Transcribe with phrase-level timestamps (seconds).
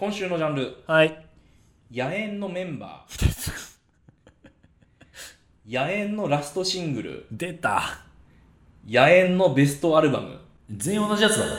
[0.00, 0.76] 今週のジャンル。
[0.86, 1.26] はい。
[1.92, 3.70] 野猿のメンバー。
[5.68, 7.26] 野猿のラストシングル。
[7.30, 7.98] 出た。
[8.88, 10.38] 野猿のベストアルバム。
[10.74, 11.50] 全員同じやつだろ。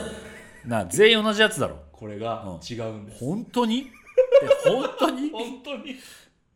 [0.66, 1.84] なあ全員同じやつだろ。
[1.92, 3.92] これが違うんです、本当に？
[4.42, 5.30] え本当に？
[5.30, 5.96] 本当に。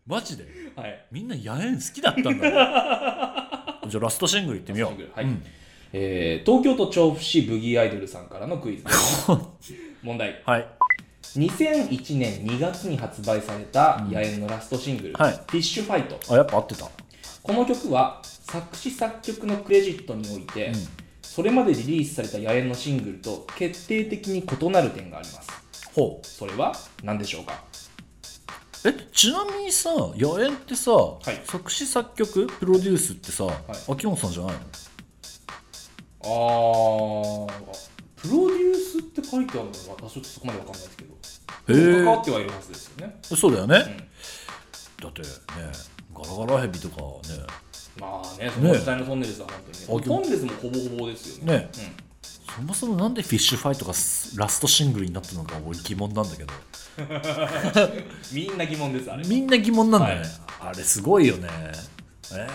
[0.07, 0.45] マジで？
[0.75, 1.05] はい。
[1.11, 5.11] みんな野猿好きだったんだね じゃあラストシングルいってみよう。
[5.15, 5.25] はい。
[5.25, 5.43] うん。
[5.93, 9.27] えー東京都調布市ブギーアイドルさんからのクイズです。
[10.01, 10.41] 問題。
[10.47, 10.67] はい
[11.35, 15.33] 2001年2月に発売された野猿のラストシングル「はい。
[15.33, 16.89] フィッシュファイトあやっぱ合ってた」
[17.43, 20.71] この曲は作詞作曲のクレジットにおいて、
[21.21, 25.49] それまでリリースされた野猿のシングルと決定的に異なる点があります。
[25.93, 26.27] ほう。
[26.27, 27.63] それは何でしょうか？
[28.85, 30.91] えちなみにさ野猿ってさ、
[31.27, 31.45] い。
[31.45, 33.45] 作詞作曲プロデュースってさ、
[33.89, 34.59] 秋元さんじゃないの？
[36.21, 37.51] あー
[38.15, 41.14] プロデュースって書いてあるのは私ちょっとそこまでわかんないですけど
[41.67, 43.19] 関わってはいるはずですよね。
[43.23, 44.09] そうだよね、
[45.01, 45.27] だってね
[46.13, 47.45] ガラガラヘビとかね。
[47.99, 49.47] まあねその時代のトンネルズは
[49.87, 51.53] 本当にねあトンネルズもほぼほぼですよね。
[51.53, 51.69] ね、
[52.55, 56.53] そもそもなんでフィッシュファイトがスラストシングルになったのか俺疑問なんだけど。
[58.31, 59.27] みんな疑問ですあれ。
[59.27, 60.29] みんな疑問なんだね、はい。
[60.69, 61.49] あれすごいよね。
[62.31, 62.47] え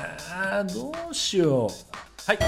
[0.63, 1.71] ー、どうしよう。
[2.27, 2.39] はい。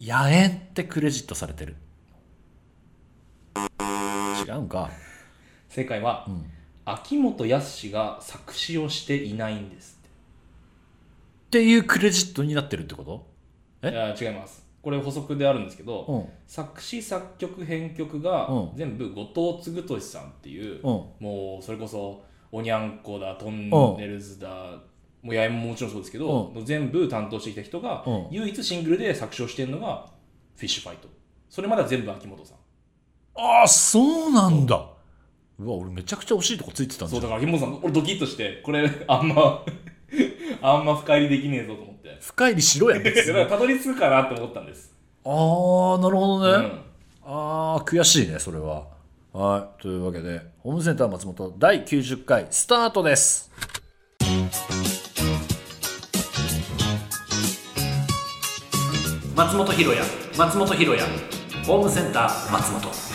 [0.00, 1.76] 野猿ってクレジットされてる
[4.46, 4.90] 違うんか。
[5.68, 6.44] 正解は、ん。
[6.84, 9.98] 秋元康が作詞をしていないんです
[11.48, 11.62] って。
[11.62, 13.26] いうクレジットになってるってこと？
[13.88, 14.64] っていや違います。
[14.82, 16.28] これ補足であるんですけど、うん。
[16.46, 18.70] 作詞作曲編曲がうん。
[18.76, 20.82] 全部後藤嗣俊さんっていう、うん。
[20.82, 22.22] もうそれこそ
[22.52, 24.48] おにゃんこだトンネルズだ、
[25.22, 28.26] もう八重ももちろんそうですけど、全部担当してきた人が、うん。
[28.30, 30.08] 唯一シングルで作詞をしてるのが
[30.54, 31.08] フィッシュファイト
[31.50, 32.58] それまでは全部秋元さん
[33.36, 34.76] ああそうなんだ。
[35.58, 35.70] う。
[35.70, 39.64] わ俺めちゃくちゃ惜しいとこついてたんだそうだから秋元さん俺ドキッとしてこれ あんま
[40.62, 42.18] あんま深入りできねえぞと思って。
[42.20, 44.92] 深入りしろやん だからたどり着くかなって思ったんです、
[45.24, 45.32] ああ
[45.98, 46.80] なるほどね、うん。
[47.24, 48.84] ああ悔しいねそれは。
[49.32, 53.50] はいというわけでホームセンター松本第90回スタートです。
[59.34, 60.02] 松本ひろや
[60.38, 61.04] 松本ひろや
[61.66, 63.05] ホームセンター松本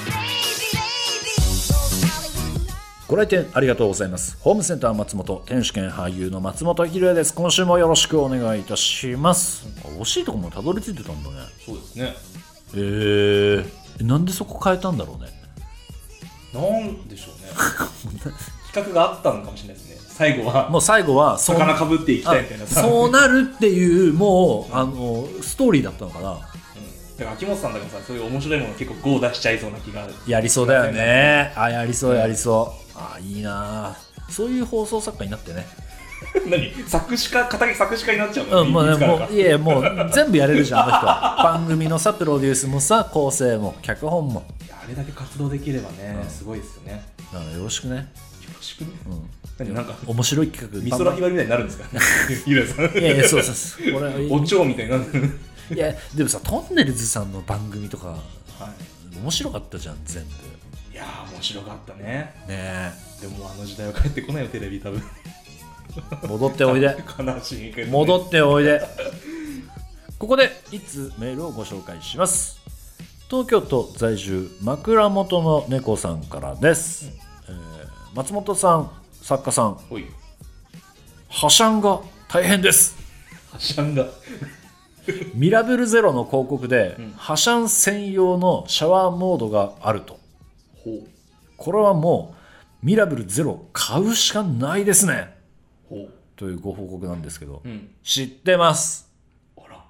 [3.12, 4.38] ご来店ありがとうございます。
[4.40, 7.34] ホームセンター松本天主兼俳優の松本ひろやです。
[7.34, 9.68] 今週もよろしくお願いいたします。
[9.84, 11.36] あ惜しいとこもたどり着いてたんだね。
[11.66, 12.16] そうですね。
[12.74, 13.66] えー、
[14.00, 14.04] え。
[14.06, 15.28] なんでそこ変えたんだろうね。
[16.54, 17.52] なんでしょうね。
[18.74, 19.98] 企画があったのかもしれないですね。
[20.08, 20.70] 最後は。
[20.70, 22.66] もう最後は魚かぶっていきたいみたいな。
[22.66, 26.32] さそうなるっていうもうあのストーリーだったのかな。
[26.32, 26.38] うん。
[26.38, 26.52] だか
[27.26, 30.08] ら秋元さんだからさそういう面白いもの結構 GO 出しちゃいそうな気が。
[30.26, 31.52] やりそうだよね。
[31.58, 33.96] あやりそうやりそうあいいな
[34.30, 35.66] そういう放送作家になってね。
[36.50, 36.72] 何？
[36.88, 37.46] 作詞家？
[37.46, 41.42] 片作詞家になっちゃうの、うんもうねもういやもう 全部やれるじゃんあの人は。
[41.44, 44.46] 番組のさプロデュースもさ構成も脚本も。
[44.84, 47.04] あれだけ活動できればね、すごいですよね。
[47.34, 47.96] だからよろしくね。
[47.98, 48.04] よ
[48.56, 49.66] ろしくね、うん。
[49.68, 49.74] 何？
[49.76, 51.86] なんか面白い企画美空ひばりみたいになるんですか？
[52.46, 53.94] ゆらさんいやいやそうそうそう。
[53.94, 55.04] これお蝶みたいになる。
[55.74, 58.20] いやでもさトンネルズさんの番組とかは
[59.22, 60.30] 面白かったじゃん全部
[60.92, 62.36] いいやー面白かったね。
[62.48, 62.92] ね
[63.22, 65.02] でもあの時代は帰ってこないよテレビ多分。
[66.24, 66.96] え戻っておいで。
[67.18, 68.82] 悲しいけど、ね、戻っておいで。
[70.20, 72.60] ここでいつメールをご紹介します。
[73.30, 77.10] 東京都在住枕元の猫さんからです、
[77.48, 77.82] えー
[78.14, 78.92] 松本さん
[79.22, 79.78] 作家さん。
[79.90, 80.06] おい。
[81.30, 82.98] 破シャンが大変です。
[83.54, 84.08] はしゃんが。
[85.34, 87.14] ミラブルゼロの広告で、ん。
[87.16, 90.20] 破シャン専用のシャワーモードがあると
[91.58, 92.34] これはも
[92.84, 95.36] うミラブルゼロ買うしかないですね。
[96.36, 97.90] というご報告なんですけど、うん。
[98.04, 99.12] 知ってます。
[99.58, 99.84] あら。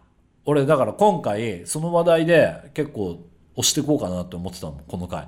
[0.45, 3.19] 俺だから今回その話題で結構
[3.55, 5.27] 押していこうかなって思ってたのこの回。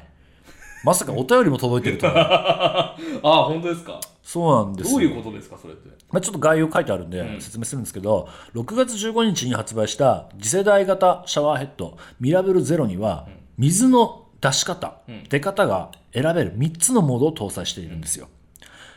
[0.84, 2.98] まさかお便りも届いてるとは。
[3.24, 4.02] ああ本当ですか？
[4.22, 5.00] そうなんですよ。
[5.00, 5.88] どういうことですかそれって？
[6.12, 7.42] まあ、ちょっと概要書いてあるんでうん。
[7.42, 13.28] 説明するんですけど、6月15日に発売した次世代型シャワーヘッドミラブルゼロには
[13.58, 15.24] 水の出し方、ん。
[15.30, 18.28] 出方が選べる3つのモードを搭載しているんですよ。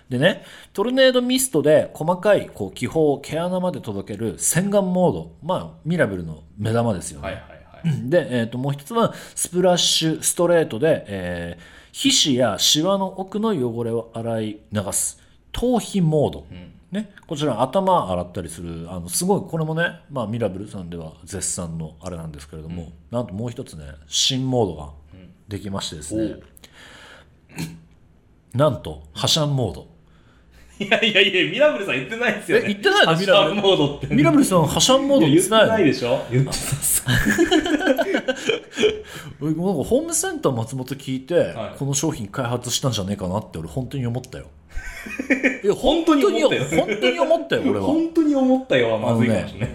[0.08, 7.26] でね、トルネードミストで細かいこう気泡を毛穴まで届ける洗顔モード、まあ、ミラブルの目玉ですよね。
[7.26, 8.10] はいはいはい。
[8.10, 15.18] で、えー、ともう一つはスプラッシュストレートで、えー皮脂やシワの奥の汚れを洗い流す
[15.50, 16.46] 頭皮モード、
[16.92, 24.90] ね、こちら頭洗ったりするあのすごいこれもね、まあ、ミラブルさんでは絶賛のあれなんですけれども、なんともう一つね新モードが
[25.48, 26.36] できましてですね、
[28.54, 29.88] なんと破シャンモード。
[30.78, 32.64] いやいやいやミラブルさん言ってないですよね。
[32.66, 33.12] え言ってないの？
[33.14, 34.06] ハッシュタグモードって。
[34.14, 35.72] ミラブルさん破シャンモード言っててっないの？
[35.72, 36.22] ないでしょ？
[36.30, 36.50] 言って
[39.40, 41.78] 俺 なんかホームセンター松本聞いて、はい。
[41.78, 44.48] この商品開発したんじゃねえかなって俺本当に思ったよ。
[45.64, 46.64] いや本当に思ったよ。
[46.64, 47.62] 本当に思ったよ。
[47.62, 47.86] 俺は。
[47.86, 49.70] 本当に思ったよはまずいかもしれない、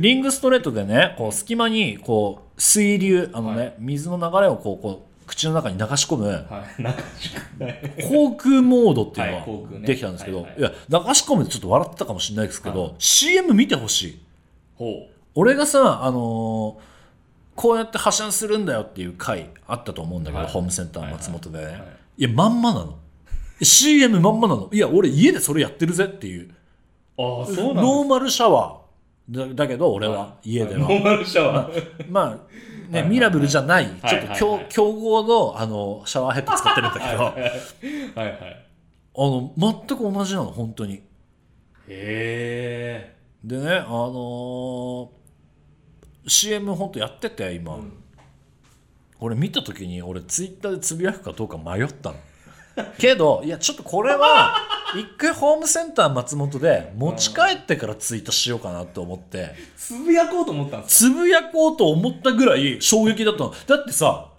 [0.00, 6.46] リングストレートでねこう隙間にこう水流あのね、水の流れをこうこう口の中に流し込む。
[8.08, 10.60] 航空モードっていうのができたんですけど、はいはい。
[10.60, 14.20] いや流し込むってちょっと笑ってたかもしれないですけど、CM 見てほしい。
[14.76, 16.96] ほ俺がさあのー
[17.56, 20.52] こうやって破産するんだよっていう回あったと思うんだけど、はい。
[20.52, 21.66] ホームセンター松本でね、い。
[21.66, 21.86] はいは
[22.18, 22.22] い。
[22.24, 22.98] やまんまなの。
[23.62, 24.68] CM まんまなの。
[24.70, 26.50] いや俺家でそれやってるぜっていう。
[27.18, 32.38] うああそうなんノーマルシャワーだだけど俺は家では、ノーマルシャワー、まあ
[32.90, 37.30] いはいミラブルじゃない、はいちょっと強,、はいはい競合のあのシャワーヘッド使ってるんだけど、あ
[38.20, 38.66] はいはい。
[39.18, 40.94] の全く同じなの本当に。
[40.94, 41.02] へ
[41.88, 43.16] え。
[43.44, 45.08] でねあのー
[46.28, 47.78] CM 本当やってて今、
[49.20, 52.16] 俺見た時に俺ツイッターでつぶやくかどうか迷ったの
[52.98, 54.54] けどいやちょっとこれは
[54.94, 59.54] 一回ホームセンター松本で持ち帰ってからツイートしようかなって思って。
[59.76, 63.54] つぶやこうと思ったんですつぶやこうと思ったぐらい衝撃だったの。
[63.66, 64.30] だってさ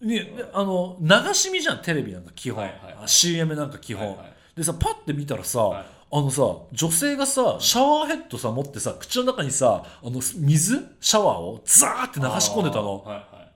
[0.00, 2.94] ね、あの流し見じゃんテレビなんか基本、はいはい。
[2.96, 4.32] はい CM なんか基本、はいはい。
[4.56, 5.84] でさパッて見たらさ、はい。
[6.14, 6.42] あのさ
[6.72, 13.02] 女性がさシャワーヘッドさ持ってさ口の中にさあの水シャワーをザーって流し込んでたの。
[13.02, 13.48] はいは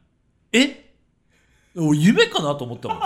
[0.52, 0.87] え？
[1.78, 2.99] 俺夢かなと思ったもん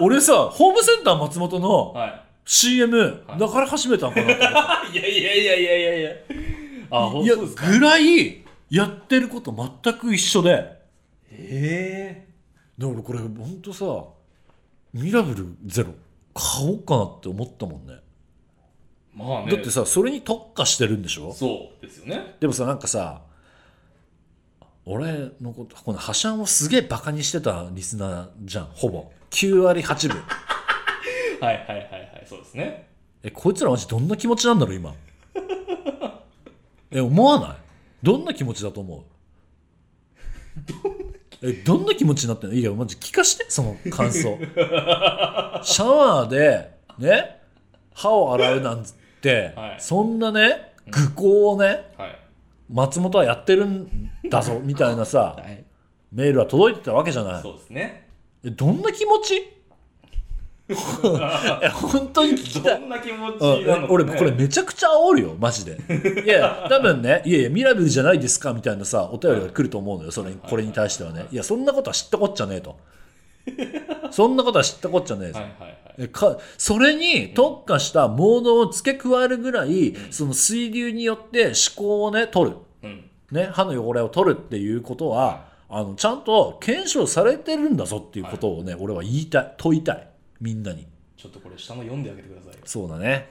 [0.00, 3.38] 俺さホームセンター松本いのは CM はい。
[3.38, 5.98] 流れ始めたのかなと思ったい いやいやいやいやいや。
[6.00, 6.10] いや
[6.90, 7.70] あほんいやそうですか？
[7.70, 9.52] ぐらいやってること
[9.84, 10.50] 全く一緒で。
[10.52, 10.76] へ
[11.30, 12.28] え。
[12.78, 13.84] で俺これほんとさ
[14.92, 15.90] ミラブルゼロ。
[16.32, 17.94] 買おうかなって思ったもんね。
[19.14, 19.52] まあね。
[19.52, 21.32] だってさそれに特化してるんでしょ？
[21.32, 22.36] そうですよね。
[22.40, 23.22] でもさなんかさ
[24.86, 30.22] 俺のことこの破シャンをすげえバカにしてたリスナーじゃんほぼ9割8分
[31.40, 32.88] はいはいはいはいそうですね。
[33.22, 34.94] えこいつらマジどんな気持ちなんだろう今。
[36.90, 37.56] え思わない？
[38.02, 39.02] どんな気持ちだと思う？
[41.42, 42.54] えどんな気持ちになってんの？
[42.56, 44.38] いやマジ聞かしてその感想。
[45.62, 47.40] シャワーでね
[47.94, 48.84] 歯を洗うなん
[49.20, 49.76] て、はい。
[49.78, 51.66] そんなね愚行をね
[51.96, 52.18] はい。
[52.70, 55.64] 松本はやってるんだぞみたいなさ はい。
[56.12, 57.42] メールは届いてたわけじゃない。
[57.42, 58.08] そうですね
[58.44, 59.56] えどんな気持ち？
[60.70, 62.80] え本当に聞きたい。
[62.80, 65.78] どんな気持ちうんなのか、ね、俺これめちゃくちゃ煽るよマジで。
[66.24, 71.26] いや多分ねいやいやミラブルじゃないですかみたいなさお便りが来ると思うのよそれにこれに対してはね。
[71.32, 71.36] い。
[71.36, 72.76] やそんなことは知ったこっちゃねえと。
[74.12, 75.40] そんなことは知ったこっちゃねえぞ。
[75.40, 83.04] はいはいかそれに特化したモードを付け加えるぐらい、その水流によって思考をね取る、うん。
[83.30, 90.08] ね、歯の汚れを取るっていうことはあのちゃんと検証されてるんだぞっていうことをね、俺は言いたい問いたい。
[90.40, 90.86] みんなに。
[91.16, 92.58] ちょっとこれ下の読んであげてくださいよ。
[92.64, 93.28] そうだね。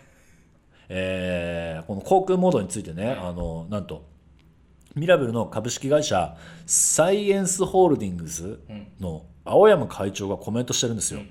[0.89, 4.05] えーこの航空モードについてね、あのなんと
[4.95, 8.59] ミラブルの株式会社サイエンスホールディングス
[8.99, 11.21] の青山会長がコメントしてるんですよ、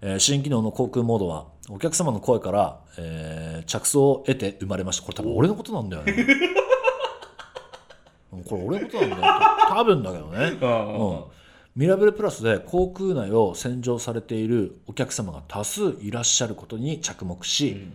[0.00, 5.02] えー新機能の航空モードはお客様の声から、えー着想を得て生まれました。
[5.04, 6.12] これ多分俺のことなんだよね。
[6.12, 6.65] う ん
[8.44, 9.32] これ俺のことなんだよ
[9.68, 10.58] 多分だけどね。
[10.60, 11.36] うん
[11.76, 17.88] ミラブルプラスで航空内を洗浄されているお客様が多数いらっしゃることに着目し、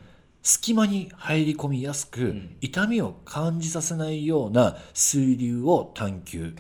[0.44, 6.54] 隙間に入り込みやすく、痛みを感じさせないような水流を探求。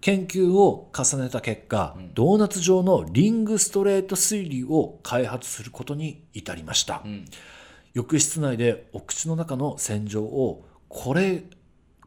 [0.00, 7.24] 研究を重ねた結果、ドーナツ状のリングストレート水流を開発することに至りました、ん。
[7.94, 11.44] 浴室内でお口の中の洗浄をこれ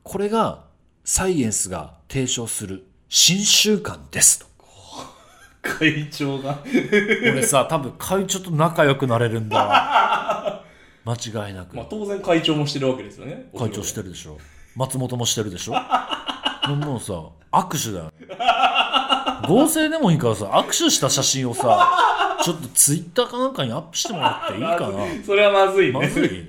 [0.08, 0.64] これが
[1.04, 4.46] サイエンスが提唱する新習慣ですと。
[5.62, 6.60] 会長が。
[6.64, 10.64] 俺さ多分会長と仲良くなれるんだわ。
[11.04, 13.50] 間違いなく、まあ当然会長もしてるわけですよね。
[13.58, 14.38] 会長してるでしょ。
[14.78, 15.74] 松本もしてるでしょ。
[15.74, 18.12] もうさ握手だよ。
[19.46, 25.06] 合成でもいいからさ握手した写真をさちょっとツイッターかなんかにアップしてもらっていいかな。
[25.26, 25.92] それはまずいね。
[25.92, 26.48] まずいい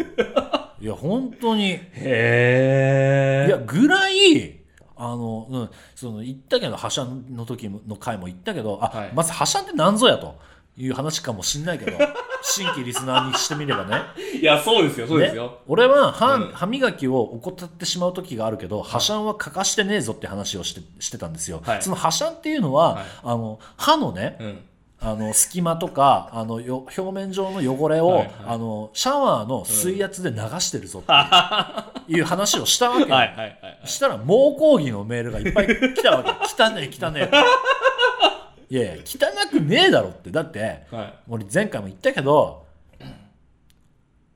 [0.88, 1.72] や本当に。
[1.72, 3.46] へえ。
[3.48, 4.58] いやぐらい
[4.96, 9.12] あの、うん、その言ったけど破産の時の回も言ったけどあ、はい。
[9.14, 10.36] まず破産って何ぞやと
[10.76, 11.96] いう話かもしんないけど
[12.42, 14.02] 新規リスナーにしてみればね。
[14.40, 16.52] いやそうですよそうですよ、ね、俺は歯,、うん。
[16.52, 21.82] 歯磨きを怠ってしまう時があるけど破シャンは欠かしてねえぞって話をしてしてたんですよ、はい。
[21.82, 23.04] その破シャンっていうのは、はい。
[23.22, 24.60] あの歯のね、うん
[25.00, 28.30] あの隙間とかあのよ表面上の汚れを、はいはい。
[28.46, 36.30] あのシャワーの水圧で流してるぞっていう,、話をしたわけよ、 はいしたら猛抗議のメールがいっぱい来たわけ
[36.62, 40.30] 汚ねえ汚ねえいやいや汚くねえだろって。
[40.30, 41.14] だってはい。
[41.28, 42.66] 俺前回も言ったけど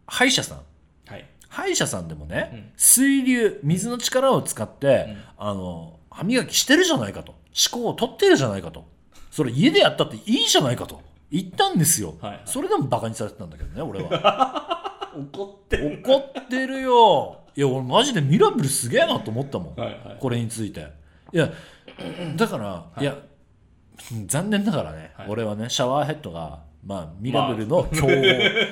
[0.06, 0.58] 歯医者さん。
[1.06, 1.24] はい。
[1.48, 2.70] 歯医者さんでもね、うん。
[2.76, 5.24] 水流水の力を使って、うん。
[5.38, 7.34] あの歯磨きしてるじゃないかと。
[7.54, 8.86] 思考を取ってるじゃないかと
[9.32, 11.00] それ家でやったっていいじゃないかと。
[11.30, 12.42] 言ったんですよ、はいはい。
[12.44, 15.10] それでもバカにされてたんだけどね俺は。
[15.16, 16.02] 怒ってる。
[16.04, 17.38] 怒ってるよ。
[17.56, 20.18] いや俺マジでミラブルすげえなと思ったもん、はいはい。
[20.20, 20.86] これについて。
[21.32, 21.50] いや
[22.36, 23.16] だから、い、や
[24.26, 25.26] 残念ながらね、はい。
[25.30, 28.12] 俺はねシャワーヘッドがまあミラブルの競合、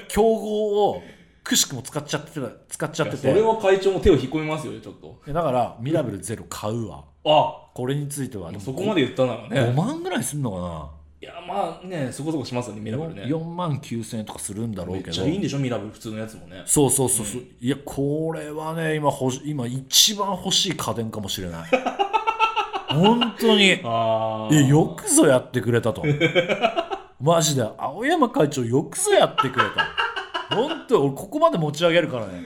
[0.08, 1.02] 競合を
[1.42, 3.16] くしくも使っちゃってた使っちゃってて。
[3.18, 5.20] それは会長も手を引っ込みますよちょっと。
[5.32, 7.04] だからミラブルゼロ買うわ。
[7.25, 10.90] あこれについてはそこまで言ったなら5ね万ぐらいすんのか
[11.23, 13.26] いやまあねそこそこしますよねミな、ラブルね。
[13.26, 15.06] 4, 万9000円とかするんだろうけど。
[15.09, 16.62] めっちゃいいんでしょミラブル普通のやつもね。
[16.64, 21.70] そうそうそうそう、いやこれはね今欲し今一番欲しい家電かもしれない。
[22.88, 23.80] 本当に。
[23.85, 26.02] あいやよくぞやってくれたと。
[27.20, 27.68] マジで。
[27.76, 30.09] 青山会長よくぞやってくれた
[30.50, 32.45] 本当俺ここまで持ち上げるからね。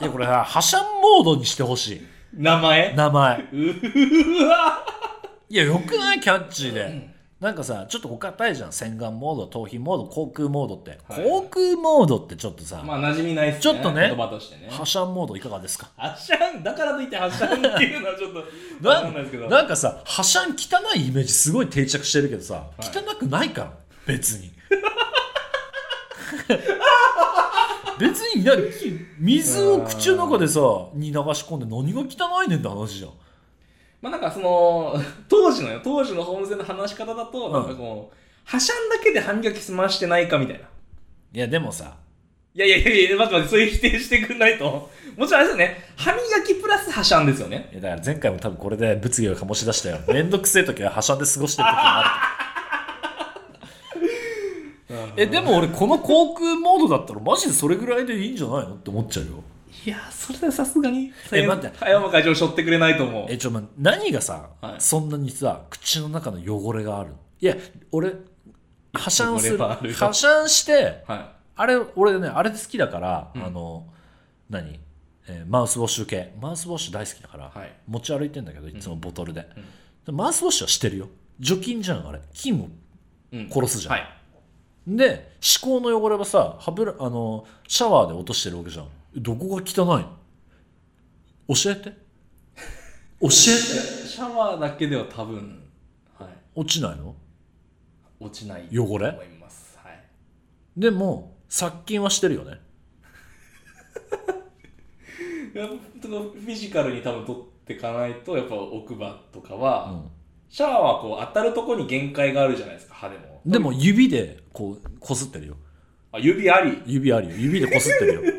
[0.00, 2.02] いやこれさ破シャンモードにしてほしい。
[2.34, 2.94] 名前？
[2.94, 3.38] 名前。
[3.52, 4.84] うわ。
[5.48, 6.20] いやよくない？
[6.20, 8.72] キャッチーで、なんかさちょっとお堅いじゃん。
[8.72, 13.60] 洗顔モード頭皮モード航空モードって、はい航空モードってちょっとさ、まあ馴染みないっすね。
[13.60, 14.68] ちょっとね言葉としてね。
[14.70, 15.90] 破シャンモードいかがですか？
[15.96, 17.54] 発射だからといって発射って
[17.84, 18.44] いうのはちょっと
[18.80, 22.82] ななんかさ破シャン汚いイメージすごい定着してるけどさ、い。
[22.82, 23.72] 汚くないから
[24.06, 24.50] 別に
[27.98, 28.54] 別にな
[29.18, 30.60] 水を口の中でさ
[30.94, 33.10] に流し込んで何が汚いねんって話じゃん。
[34.00, 34.94] まあなんかその
[35.28, 35.80] 当時のよ。
[35.82, 40.64] 当時のホームセンの話し方だとなんかこう破シャンだけで歯磨き済ましてないかみたいな。
[41.34, 41.96] いやでもさ。
[42.54, 44.90] やいやいやいや待って待ってそういう否定してくんないと。
[45.16, 45.84] もちろんあれですよね。
[45.96, 47.68] 歯磨きプラス破シャンですよね。
[47.72, 50.00] いやだから前回も多分これで物議を醸し出したよ。
[50.08, 52.51] めんどくせえ時は破シャンで過ごしてる時もある
[55.16, 59.42] えでも俺この航空モードだったらマジでそれぐらいでいいんじゃないのって思っちゃうよ。
[59.84, 61.12] いやそれはさすがに。
[61.32, 61.76] え待って。
[61.78, 63.26] 葉山会長背負ってくれないと思う。
[63.28, 64.74] えちょま何がさ、はい。
[64.78, 67.56] そんなにさ口の中の汚れがあるいや
[67.90, 68.12] 俺
[68.92, 73.44] 破シャンする破シャンしてはあれ俺ねあれで好きだから、うん。
[73.44, 73.86] あの
[74.50, 74.78] 何、
[75.26, 76.34] えーマウスウォッシュ系。
[76.40, 77.72] マウスウォッシュ大好きだから、はい。
[77.88, 79.48] 持ち歩いてんだけどいつもボトルで、
[80.06, 81.08] でマウスウォッシュはしてるよ。
[81.40, 82.20] 除菌じゃんあれ。
[82.34, 82.68] 菌を
[83.32, 83.50] い、うん。
[83.50, 83.94] 殺すじゃん。
[83.94, 84.21] はい
[84.86, 88.88] で歯垢の汚れはさ歯ブラあのシャワーで落としてるわけじゃん。
[89.16, 91.54] どこが汚いの？
[91.54, 91.82] 教えて。
[93.20, 93.30] 教えて。
[93.30, 95.62] シャワーだけでは多分、
[96.18, 97.14] はい、落ちないの？
[98.18, 100.00] 落ちない汚れと思います、はい、
[100.76, 102.60] でも殺菌はしてるよね。
[105.54, 110.10] い やフィジカルに多分取っていかないとやっぱ奥歯とかは、うん。
[110.48, 115.56] シャワーはこう当たるところに限界があるじゃないですか歯でもでも指でこうこすってるよ。
[116.12, 116.82] あ指あり。
[116.86, 117.36] 指あるよ。
[117.36, 118.20] 指でこすってるよ。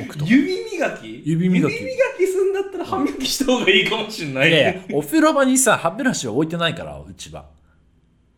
[0.00, 1.22] 置くと指磨き？
[1.24, 1.74] 指磨き。
[1.74, 7.46] 指磨きするんだったら歯磨きした方がいいかもしれないいやいやお風呂場にさ歯ブラシは置いてないからうちは。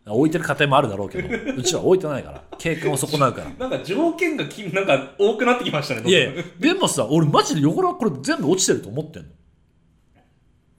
[0.05, 3.49] 置いてる家庭もあるだろうけど うちは置いてないから景観を損なうから。
[3.57, 9.29] なんか条件がきなんか多くなってきましたねいやいやでもさ俺マジで汚れはこれ全部落ちてると思ってんの。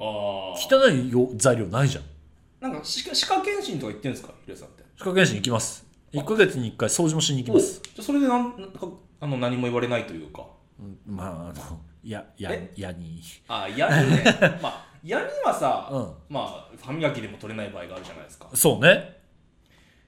[0.00, 2.04] ああ汚いよ材料ないじゃん
[2.64, 4.82] なんか歯科歯科検診とか言ってんですかヒデさんって。
[4.96, 5.86] 歯科検診行きます。
[6.14, 7.82] 1ヶ月に1回掃除もしに行きます。
[7.82, 8.88] おじゃあそれでなんなんか
[9.20, 10.46] あの何も言われないというか。
[10.80, 12.72] うんまああのややえ？
[12.74, 13.20] やに。
[13.48, 14.24] あ嫌にね。
[14.62, 16.12] まあ嫌にはさ、うん。
[16.30, 18.48] まあ歯磨きでも取れない場合があるじゃないですか。
[18.54, 19.20] そうね。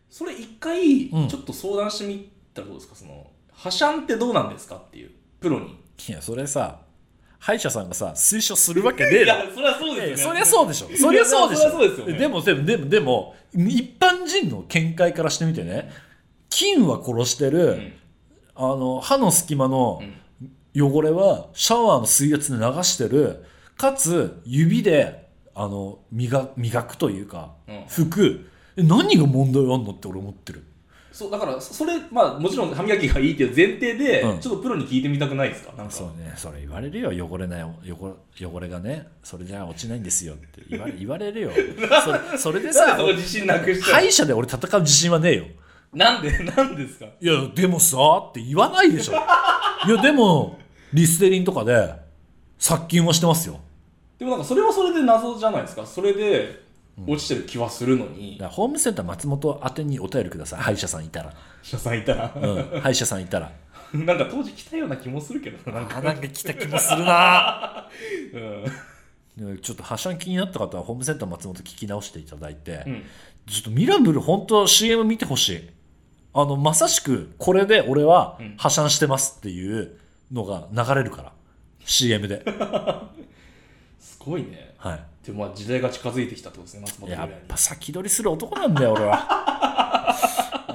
[0.09, 1.29] それ一回うん。
[1.29, 5.11] ちょっと相談してみたらどうですかその歯シャンってどうなんですかっていう
[5.41, 5.77] プロに。
[6.09, 6.81] いやそれさ
[7.47, 9.45] 歯医者さんがさ推奨するわけねえだろ。
[9.45, 10.07] いやそりゃそうですよね。
[10.09, 10.89] いやそりゃそうでしょ。
[10.97, 11.63] そりゃそうでしょ。
[11.63, 12.19] いやそりゃそうですよね。
[12.19, 15.93] でもでもでもでも一般人の見解からしてみてね。
[16.51, 17.93] 菌は殺してる、ん。
[18.57, 20.03] あの歯の隙間の
[20.75, 20.83] うん。
[20.83, 23.45] 汚れはシャワーの水圧で流してる
[23.79, 27.85] かつ指であの磨磨くというか、うん。
[27.85, 28.51] 拭く。
[28.77, 30.65] え何が問題あんのって俺思ってる
[31.17, 34.39] そうだからそそれまあもちろん歯磨きがいいっていう前提で、うん。
[34.39, 35.73] ちょっとプロに聞いてみたくないですか？
[35.75, 35.91] なんか。
[35.93, 36.35] そうね。
[36.37, 37.27] それ言われるよ。
[37.27, 41.51] 汚れない汚れ汚れがねそれじゃ落ちないんですよって言われ 言われるよ。
[42.05, 45.45] それそれでさなんでそこ自信なくし歯医者で俺戦う自信はねえよ。
[45.95, 46.31] なんで？
[46.45, 47.07] なんですか？
[47.19, 47.97] いやでもさ
[48.29, 49.13] って言わないでしょ。
[49.87, 50.59] いやでも
[50.93, 51.95] リステリンとかで
[52.59, 53.59] 殺菌はしてますよ。
[54.19, 55.87] でもなんかそれはそれで謎じゃないですか？
[55.87, 56.66] それで
[57.07, 60.61] 落ちてる気はするのに、だからホームセンター松本宛てにお便りください。
[60.61, 63.53] 歯医者さんいたら、社さんいたら、うん、歯医者さんいたら。
[63.93, 65.81] なんか当時来たような気もするけどな。
[65.81, 67.89] なんか、あなんか来た気もするな。
[69.39, 73.03] うん、でちょっと破産気になった方はホームセンター松本聞き直していただいて、うん。
[73.47, 75.71] ちょっとミラブル本当 CM 見てほしい。
[76.33, 78.57] あのまさしくこれで俺はん。
[78.57, 79.99] 破産してますっていう
[80.33, 81.33] のが流れるから。
[81.85, 82.45] CM で、
[84.01, 84.75] すごいね。
[84.77, 89.17] はでもまあ時代が近づいてきたってことですね松い、本やっぱ先取りする男なんだよ俺は。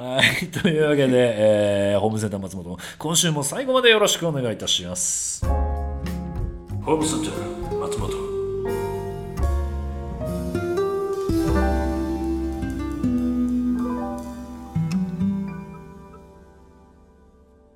[0.02, 5.46] はいというわけで、えーホームセンター松本今週も最後までよろしくお願いいたします。
[5.46, 8.12] ホームセンター松本。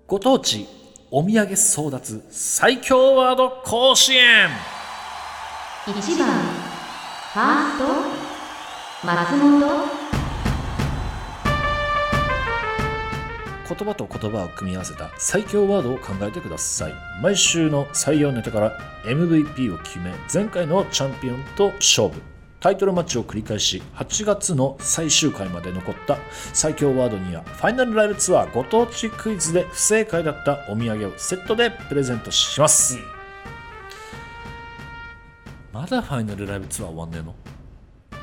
[0.07, 0.67] ご当地
[1.09, 4.49] お土産争奪最強ワード甲子園。
[5.85, 6.54] 1番
[7.35, 7.85] ファースト
[9.05, 9.59] 松本。
[13.67, 16.93] 言葉と言葉を組み合わせた最強ワードを考えてください。
[17.21, 22.21] 毎週の採用ネタから MVP を決め前回のチャンピオンと勝負。
[22.61, 26.17] タイトルマッチを繰り返し8月の最終回まで残った
[26.53, 33.14] 最強ワードにはファイナルライブツアーご当地クイズで不正解だったお土産をセットでプレゼントします、うん
[35.75, 37.35] まだファイナルライブツアー終わんねえの？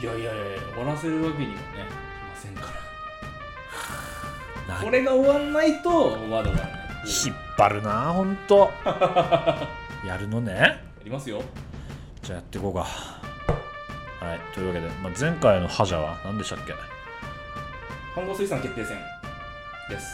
[0.01, 2.63] いやいやいや終わらせるわけにもねいませんか
[4.67, 6.83] ならこれが終わんないとまだ終わらない。
[7.05, 8.73] 引っ張るなほんと。
[10.07, 10.53] やるのね？
[10.55, 11.43] やりますよ。
[12.23, 12.81] じゃあやっていこうか。
[14.25, 16.73] はい、というわけで、まあ、前回の覇者は何でしたっけ？
[18.17, 18.97] 飯合水産決定戦
[19.91, 20.07] です。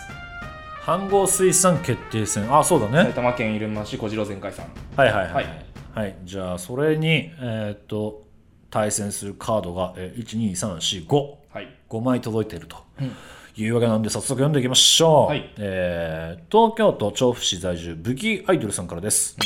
[0.86, 2.52] 飯合水産決定戦。
[2.52, 3.02] あ、そうだね。
[3.04, 4.66] 埼玉県入間市小次郎全会さん。
[4.96, 5.44] はいはいはい。
[5.44, 5.50] は
[5.98, 8.24] はいい、じゃあ、それに、えーっと、
[8.70, 11.34] 対戦するカードが、えー、1、2、3、4、5。
[11.52, 11.68] はい。
[11.88, 12.76] 5枚届いていると。
[13.00, 13.16] うん。
[13.56, 15.52] いうわけなんで早速読んでいきましょう、はい。
[15.58, 19.36] えー東京都調布市在住武器アイドルさんからです、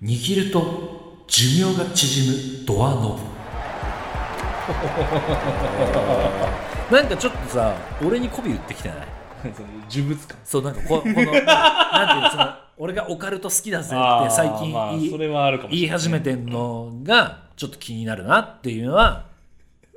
[0.00, 2.28] 握ると寿命が縮
[2.60, 3.18] むドアノ
[6.88, 6.94] ブ。
[6.94, 7.74] なんかちょっとさ
[8.06, 9.17] 俺に媚び売ってきてない？
[9.90, 10.38] 呪物感。
[10.44, 15.02] そうなんかここのなんていうのその俺がオカルト好きだぜって最近まあ言
[15.70, 19.26] い,、始めてんのがちょっと気になるなっていうのは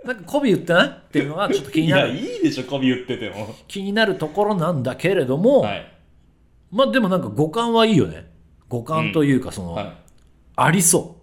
[0.04, 2.16] なんか媚び売ってないっていうのがちょっと気に いやなる。
[2.16, 3.54] いいでしょ媚び売ってても。
[3.68, 5.86] 気になるところなんだけれども、はい。
[6.72, 8.32] まあでもなんか五感はいいよね。
[8.68, 9.92] 五感というかその、はい。
[10.56, 11.18] ありそ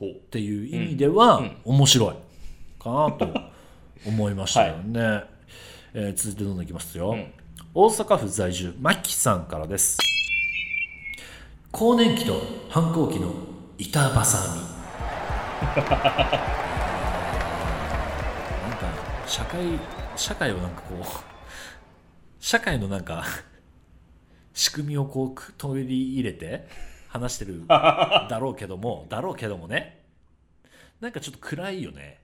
[0.00, 0.04] う。
[0.04, 1.56] っていう意味ではうん。
[1.64, 3.28] 面白いかなと
[4.06, 5.24] 思いましたよね、
[5.96, 7.32] えー続いてどんどんいきますよ、うん。
[7.72, 9.96] 大阪府在住マキさんからです。
[11.70, 13.32] 更年期と反抗期の
[13.78, 14.16] 板挟み。
[15.70, 15.94] なんか
[19.24, 19.60] 社会
[20.16, 21.04] 社会をなんかこう
[22.42, 23.24] 社会のなんか
[24.52, 26.66] 仕組みをこうく取り入れて
[27.06, 30.02] 話してるだろうけどもだろうけどもね。
[31.00, 32.18] なんかちょっと暗いよね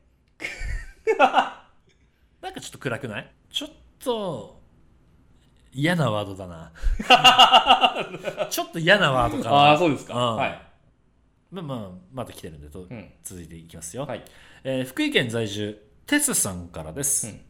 [2.42, 3.30] なんかちょっと暗くない？
[3.50, 3.70] ちょっ
[4.02, 4.60] と
[5.72, 6.72] 嫌なワードだな。
[8.50, 9.56] ちょっと嫌なワードかな。
[9.56, 10.14] ああそうですか。
[10.14, 10.36] うん。
[10.36, 10.60] はい。
[11.52, 13.12] まあまあまだ来てるんでと、ん。
[13.22, 14.24] 続いていきますよ、はい。
[14.64, 17.40] えー福井県在住テスさんからです、うん。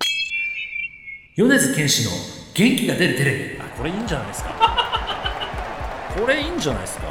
[1.36, 2.10] 米津玄師の
[2.54, 3.60] 元気が出るテレビ。
[3.60, 4.50] あこれいいんじゃないですか？
[6.18, 7.04] これいいんじゃないですか？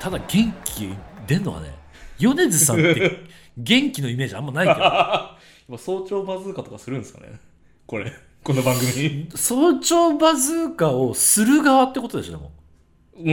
[0.00, 0.90] ただ元気
[1.26, 1.74] 出んのはね
[2.18, 3.20] 米津さんって
[3.56, 5.35] 元気のイメージあんまないけど
[5.68, 7.38] 今早朝バズーカとかするんですかね？
[7.86, 9.28] これこの番組。
[9.34, 12.52] 早朝バズーカをする側ってことでしょでも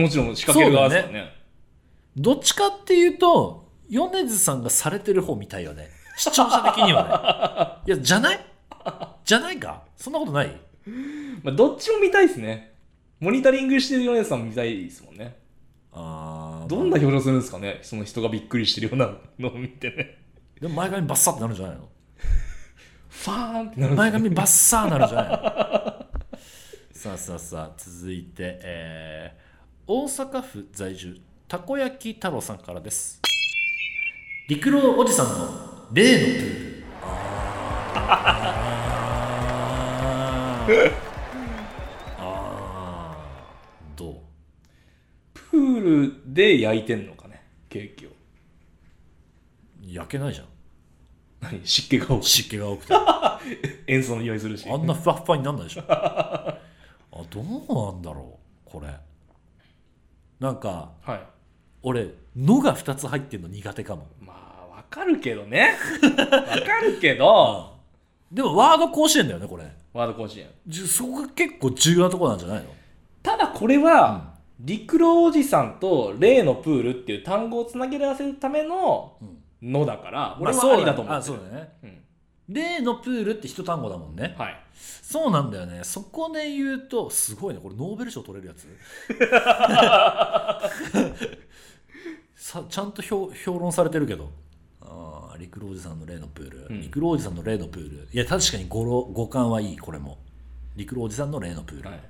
[0.02, 1.32] もちろん仕掛ける側ですからね。
[2.16, 5.88] どっちかっていうと米津さんがされてる方みたいよね。
[6.16, 7.92] 視聴者的にはね。
[7.94, 8.40] いやじゃない？
[9.24, 9.82] じゃないか？
[9.96, 10.60] そんなことない？
[11.42, 12.74] まあ、どっちも見たいですね。
[13.20, 15.36] モニタリングしてる米津さんも見たいですもんね。
[15.92, 17.78] あーどんな表情するんですかね？
[17.82, 20.18] その人がびっくりしてるようなのを見てね。
[20.60, 21.88] でも前髪バッサってなるんじゃないの？
[23.22, 24.12] ファーンって前よ。
[24.12, 25.28] 髪バッサーなるんじゃない。
[25.30, 25.36] の
[26.92, 29.44] さあさあさあ続いて、えー
[29.86, 33.20] 大阪府在住たこ焼き太郎さんからです。
[34.48, 35.34] 陸郎おじさんの
[35.92, 36.84] 例のプール。
[37.96, 40.92] あー。
[42.18, 43.98] あー。
[43.98, 44.14] どう？
[45.34, 48.10] プールで焼いてんのかねケーキを。
[49.86, 50.46] 焼けないじゃん
[51.52, 51.60] 何？
[51.64, 52.94] 湿気が多く湿気が多くて。
[53.86, 54.68] 塩素の匂いするし。
[54.70, 55.82] あんなふわっふわになんないでしょ。
[55.88, 56.58] あ
[57.30, 57.44] どう
[57.92, 58.88] なんだろうこれ。
[60.40, 61.20] なんかはい。
[61.82, 64.06] 俺「の」が2つ入ってんの苦手かも。
[64.20, 64.32] ま
[64.72, 65.76] あわかるけどね。
[66.02, 67.74] わかるけど。
[68.32, 69.64] でもワード甲子園だよねこれ。
[69.92, 70.48] ワード甲子園。
[70.66, 72.64] じゅそこが結構重要なところなんじゃないの？
[73.22, 79.12] ただこれは、陸路おじさんと例のプールっていう単語をつなげ合わせるための
[79.62, 81.72] のだから、俺はありだと思う、あそうだね。
[81.82, 81.98] うん。
[82.48, 84.34] 例のプールって一単語だもんね。
[84.36, 84.60] はい。
[84.74, 85.80] そうなんだよね。
[85.82, 87.60] そこで言うとすごいね。
[87.62, 88.66] これノーベル賞取れるやつ？
[92.36, 94.30] さちゃんと評評論されてるけど。
[94.82, 96.80] ああ陸路おじさんの例のプール、うん。
[96.82, 98.08] 陸路おじさんの例のプール。
[98.12, 100.18] いや確かに語呂語感はいいこれも。
[100.76, 102.00] 陸路おじさんの例のプール、はい。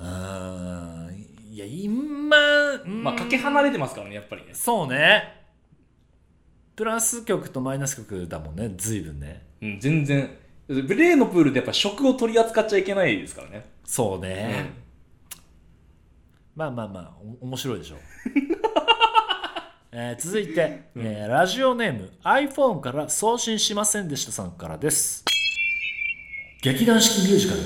[0.00, 2.36] あーいや今、
[2.84, 4.52] うんまあかけ離れてますからねやっぱりね。
[4.52, 5.39] そうね
[6.80, 9.42] プラス曲とマイナス曲だもんね随分ね。
[9.60, 10.30] うん全然。
[10.66, 13.66] 例のプールでやっぱ食を取り扱っちゃいけないですからね。
[13.84, 14.72] そうね、
[16.56, 17.12] まあまあまあ
[17.42, 17.96] お面白いでしょ。
[17.96, 17.98] う、
[19.92, 25.22] えー続いて、えーラジオネーム iPhone から送信しませんでしたさんからです。
[26.62, 27.60] 劇団四季ミュージカル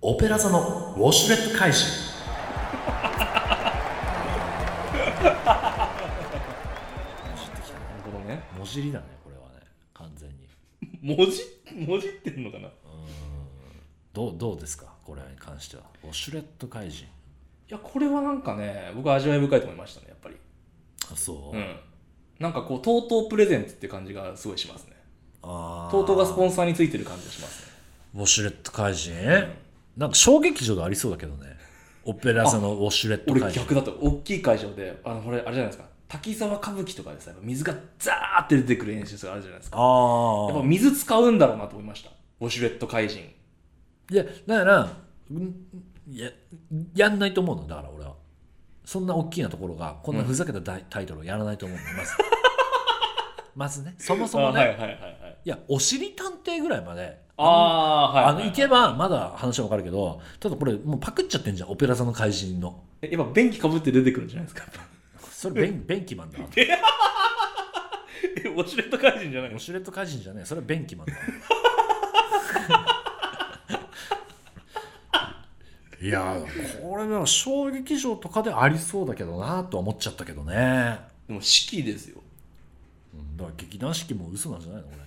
[0.00, 2.05] オペラ座のウォシュレット怪人
[8.82, 10.36] ほどね文字りだねこれはね完全に。
[11.02, 11.42] 文字
[11.74, 12.68] 文字ってんのかな？
[14.12, 14.86] どうどうですか？
[15.04, 15.82] これに関しては。
[16.04, 17.04] ウォシュレット怪人。
[17.04, 17.08] い
[17.68, 20.36] やこれはなんかね僕は味わい深いと思いましたねやっぱり。
[21.12, 21.76] あそう、うん。
[22.38, 24.96] なんかこう TOTO プレゼンツって感じがすごいしますね。
[25.42, 27.72] あ TOTO がスポンサーについてる感じがしますね。
[28.14, 29.12] ウォシュレット怪人、
[29.96, 31.56] なんか小劇場でありそうだけどね。
[32.04, 33.60] オペラ座のウォシュレット俺怪人。
[33.60, 35.84] 逆だと大きい会場であのこれあれじゃないですか？
[36.08, 39.78] 滝沢歌舞伎とかでさやっぱ水がザーって出てくる演出があるじゃないですか。
[39.78, 42.10] ああやっぱ水使うんだろうなと思いました。
[42.40, 43.20] ウォシュレット怪人。
[44.10, 44.88] いやだから
[45.30, 45.54] うん
[46.08, 46.30] いや
[46.94, 48.14] やんないと思うのだから俺は。
[48.84, 52.12] そんな大きなところがこんなふざけたタイトルをやらないと思うのまず。
[53.56, 53.94] まずね。
[53.98, 55.36] そもそもね、あはいはいはいはい。
[55.44, 62.82] いやおしり探偵ぐらいまでああはいあの行けばまだ話はわかるけどただこれもうパクっちゃってんじゃんオペラ座の怪人の。
[63.02, 64.66] えやっぱ便器かぶって出てくるんじゃないですか
[65.38, 66.64] それベンベンキマンだ え
[68.48, 69.56] ウォシュレット怪人じゃないの？
[69.56, 70.46] ウォシュレット怪人じゃねえ。
[70.46, 71.12] それはベンキマンだ
[76.00, 76.36] いや
[76.82, 80.98] これは小劇場とかでありそうだけどなとは思っちゃったけどね。
[81.28, 82.22] でも式ですよ。
[83.14, 85.02] うんだから劇団四季も嘘なんじゃないのこれ。
[85.02, 85.05] え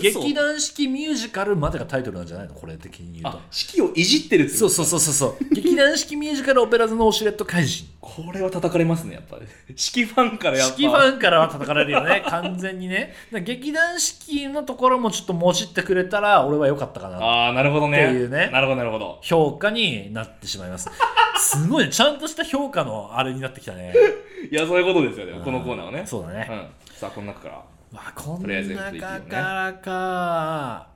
[0.00, 2.54] 劇団四季ミュージカルまでがタイトルなんじゃないの？
[2.54, 3.38] これ的に言うと。
[3.38, 4.68] あ式をいじってるってこと？
[4.70, 5.54] そうそうそうそうそう。
[5.54, 7.86] 劇団四季ミュージカルオペラ座のオシュレット怪人。
[8.00, 9.46] これは叩かれますねやっぱり。
[9.76, 10.74] 式ファンからやっぱ。
[10.74, 12.22] 四季ファンからは叩かれるよね。
[12.28, 13.14] 完全にね。
[13.44, 17.18] 劇団四季のところもちょっともじってくれたら俺は良かったかな。
[17.18, 18.04] ああなるほどね。
[18.04, 18.48] っていうね。
[18.52, 19.18] なるほどなるほど。
[19.22, 20.90] 評価になってしまいます。
[21.38, 21.90] すごいね。
[21.90, 23.94] ちゃんとした評価のあれになってきたね。
[24.50, 25.40] いやそういうことですよね。
[25.44, 26.02] このコーナーはね。
[26.06, 26.96] そうだね、うん。
[26.96, 30.90] さあこの中からわあこん中からか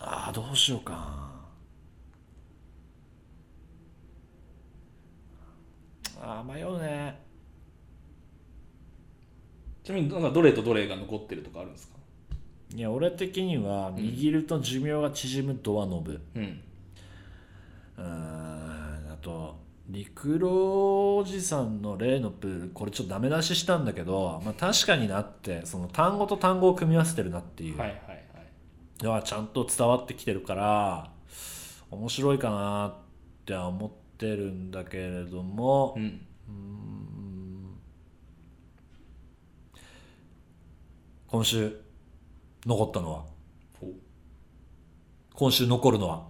[0.00, 1.28] あーどうしようか。
[6.20, 7.20] あー迷うね。
[9.82, 11.94] ちなみになんかどれとどれが残ってるとかあるんですか？
[12.74, 16.20] いや俺的には握ると寿命が縮むドアノブ。
[16.34, 16.60] うん。
[17.96, 19.56] うーんあと
[19.88, 27.78] 陸路おじさんの例のプールこれちょっとダメ出ししたんだけど、まあ、確かになってその単語と単語を組み合わせてるなっていう。
[27.78, 28.24] はいはいはい。
[29.02, 31.10] のはちゃんと伝わってきてるから
[31.90, 32.94] 面白いかなっ
[33.46, 36.20] ては思ってるんだけれども、うん。
[41.28, 41.80] 今週
[42.66, 43.24] 残ったのは？
[45.34, 46.26] 今週残るのは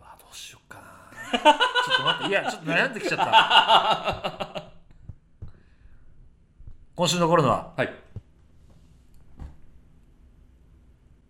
[0.00, 0.84] あどうしようかな
[1.38, 4.62] ちょっと待っていやちょっと悩んできちゃった。
[6.96, 7.92] 今週残るのははい。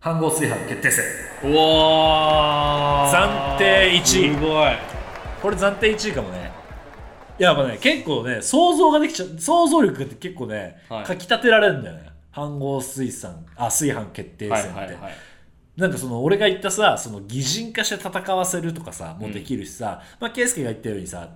[0.01, 1.05] 飯合炊飯決定戦。
[1.51, 4.05] うわ暫定1位。
[4.35, 4.71] すごい。
[5.41, 6.53] これ暫定1位かもね。
[7.39, 11.05] いややっぱね結構ね想像ができちゃ想像力が結構ね、はい。
[11.05, 12.11] かきたてられるんだよね。
[12.37, 15.15] 飯合水産あ炊飯決定戦って、はいはいはい
[15.77, 21.29] なんかその俺が言ったさその擬人化して戦わせるとかさもうできるしさ、まあ圭介が言ったようにさ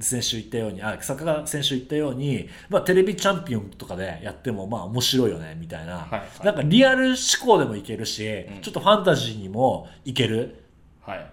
[0.00, 6.46] 先週言ったようにあ草加が先週言ったように、まあ、テレビチャンピオンとかでやってもまあ面白いよねみたいな、はいはい。
[6.46, 8.60] なんかリアル思考でもいけるし、ん。
[8.62, 10.64] ちょっとファンタジーにもいける。
[11.00, 11.30] はい。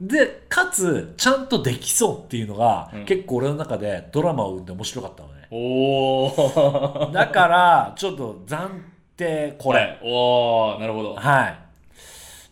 [0.00, 3.04] でかつちゃんとできそうっていうのが、うん。
[3.06, 5.48] 結構俺の中でドラマを生んで面白かったのね。
[5.50, 8.68] おおだからちょっと暫
[9.16, 9.98] 定これ。
[10.02, 11.14] おおなるほど。
[11.14, 11.58] はい、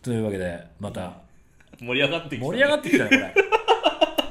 [0.03, 1.13] というわけでまた。
[1.79, 3.35] 盛り上がってきた盛り上がってきたねこれ。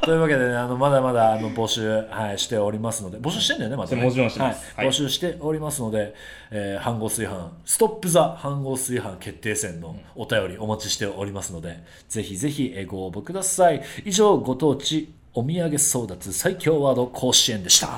[0.02, 3.18] というわけでねあのまだまだあの募集、はい、しておりますので。
[3.18, 4.04] 募集してんだよねまだね。
[4.04, 4.76] もちろんしてます。
[4.76, 4.86] はい。
[4.88, 4.94] はい。
[4.94, 6.16] 募集しておりますので、
[6.52, 13.84] えー、飯合炊飯ストップ・ザ飯合炊飯決定戦のお便りお待ちしておりますので、ぜひぜひえーご応募ください。
[14.06, 17.88] 以上ご当地お土産争奪最強ワード甲子園でした。
[17.88, 17.94] ホ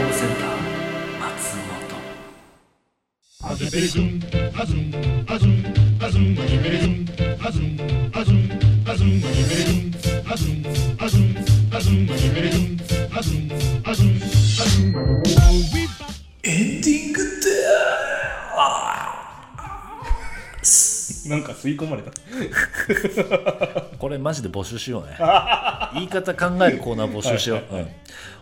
[0.00, 0.53] ームセンター
[3.56, 3.60] エン
[16.80, 17.50] ディングで
[21.28, 22.10] なんか吸い込まれた。
[23.98, 25.16] これマジで募集しようね。
[25.94, 27.88] 言い方考えるコーナー募集しよう、うん。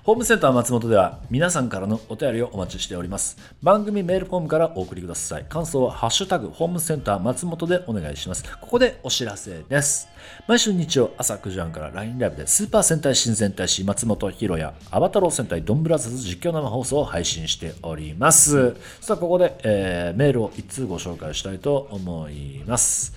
[0.05, 3.37] ホームセンター松本では皆さんからのお便りをお待ちしております。
[3.63, 5.45] 番組メールフォームからお送りください。
[5.49, 8.43] 感想は「ハッシュタグホームセンター松本」でお願いします。
[8.61, 10.09] ここでお知らせです。
[10.49, 18.75] 毎週日曜朝9時半から LINE ライブでスーパー戦隊新戦隊士松本ひろやアバタロー戦隊ドンブラザーズ実況生放送を配信しております。
[19.01, 23.15] さあここで、えーメールを1通ご紹介したいと思います。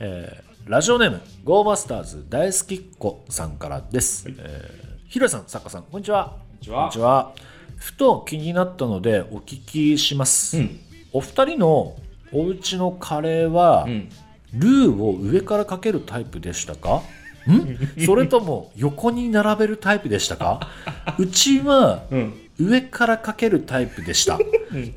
[0.00, 6.34] えーラジオネームゴーバスターズ大好きっ子さんからです、えーひろやさん作家さんこんにちは。
[6.68, 7.32] こんにちは。
[7.76, 10.80] ふと気になったのでお聞きします、うん。
[11.12, 11.94] お二人の
[12.32, 14.08] お家のカレーは、うん。
[14.54, 17.00] ルーを上からかけるタイプでしたか？
[17.48, 18.04] ん？
[18.04, 20.68] それとも横に並べるタイプでしたか？
[21.16, 24.38] うちはうん上からかけるタイプでした、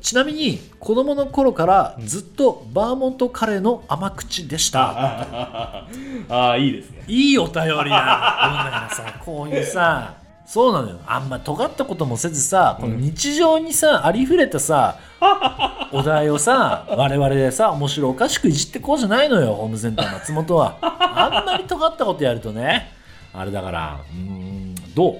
[0.00, 5.86] ちなみに子供の頃からずっとバーモントカレーの甘口でした、あ
[6.28, 7.04] あいいですね。
[7.08, 7.74] いいお便りだ。
[7.74, 7.84] よ。
[7.84, 10.14] だからさ、こういうさ、
[10.46, 11.00] そうなのよ。
[11.06, 14.96] あんま尖ったこともせずさ、この日常にさ、ありふれたさ、
[15.92, 20.78] お題をさ、我々でさ、面白おかしくいじってこうじゃないのよ、ホームセンター松本は。
[20.80, 22.92] あんまり尖ったことやるとね、
[23.34, 25.16] あれだから、うーん、どう？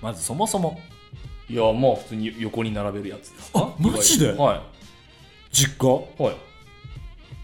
[0.00, 0.80] まずそもそも、
[1.52, 3.58] いやまあ普通に横に並べるやつですか？
[3.60, 4.32] あマジで？
[4.32, 4.62] は
[5.50, 5.86] 実家？
[5.86, 6.36] いはい。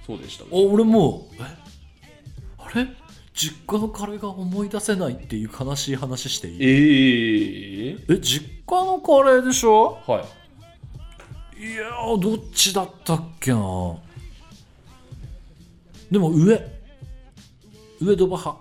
[0.06, 0.44] そうでした。
[0.50, 1.44] お俺もう、え？
[2.56, 2.88] あれ？
[3.34, 6.56] 実家のカレーが思い出せないっていう悲しい話していい？
[6.60, 9.98] えええ実家のカレーでしょ？
[10.06, 10.24] は
[11.60, 11.62] い。
[11.62, 13.96] いやーどっちだったっけな？
[16.10, 16.78] でも上。
[18.00, 18.60] 上ドバ派あ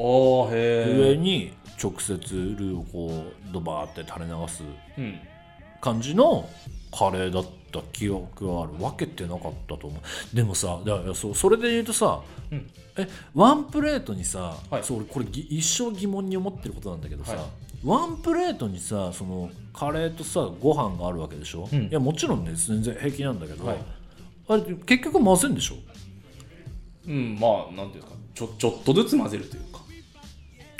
[0.00, 4.62] あへえ上に直接ルーをこうドバーって垂れ流す
[4.96, 5.18] うん。
[5.80, 6.48] 感じの
[6.90, 8.72] カレーだった記憶がある。
[8.72, 10.36] 分けてなかったと思う。
[10.36, 12.68] でもさだからそうそれで言うとさ、うん。
[12.96, 14.82] えワンプレートにさ、はい。
[14.84, 17.44] そう俺これぎ一生疑問に思ってることなんだけどさ、はい。
[17.84, 21.84] ワンプレートにさそのカレーとさご飯があるわけでしょ、うん。
[21.84, 23.78] いやもちろんね全然平気なんだけど、はい。
[24.48, 25.74] あれ結局混ぜんでしょ？
[27.06, 28.10] うんまあなんていうか？
[28.34, 29.78] ちょちょっとずつ混ぜるというか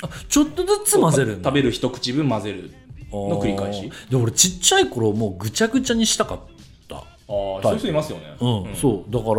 [0.03, 1.49] あちょっとずつ混ぜるんだ。
[1.49, 2.71] 食べる一口分混ぜる
[3.11, 3.91] の繰り返し？
[4.09, 6.39] で俺ちっちゃい頃もうぐちゃぐちゃにしたかっ
[6.87, 6.95] た。
[6.97, 8.35] ああそういう人いますよね。
[8.39, 9.11] うん、そう。
[9.11, 9.33] だから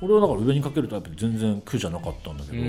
[0.00, 2.62] 俺はだから上にかけるタイプで全然苦じゃなかったんだけど、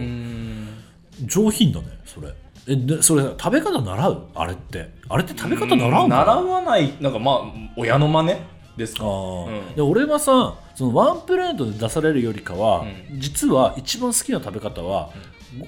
[1.25, 2.33] 上品だねそれ。
[2.67, 4.27] えでそれ食べ方習う？
[4.35, 4.89] あれって。
[5.07, 6.07] あれって食べ方習うの？
[6.07, 7.43] 習わないなんかまあ
[7.77, 8.39] 親の真似
[8.77, 9.05] ですか？
[9.05, 9.75] うん。
[9.75, 12.85] で俺はさそのワンプレートで出されるよりかは、う
[13.17, 15.09] 実は一番好きな食べ方は、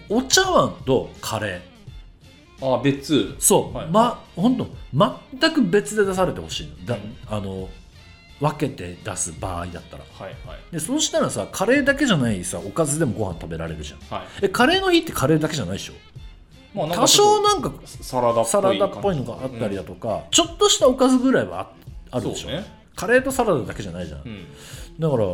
[0.10, 2.76] お茶碗とカレー。
[2.78, 3.36] あ別。
[3.40, 3.88] そう、はい。
[3.88, 4.68] ま本当
[5.40, 6.86] 全く別で出されてほしいの。
[6.86, 7.70] だ、あの
[8.40, 10.04] 分けて出す場合だったら。
[10.18, 10.60] はいはい。
[10.72, 14.00] でそうしたらさカレーだけじゃないさおかずでもご飯食べられるじゃん。
[14.16, 14.28] はい。
[14.44, 15.94] えカレーの日ってカレーだけじゃないでしょ？
[16.74, 21.72] まあ多少なんかサラダっぽいサラダっぽいのがあったりだとか、ちょっとしたおかずぐらいは
[22.12, 22.64] ああるでしょ、ね。
[22.96, 24.46] カレーとサラダだけじゃないじゃん、うん。
[25.00, 25.26] だから